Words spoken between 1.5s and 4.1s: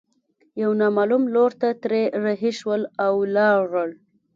ته ترې رهي شول او ولاړل.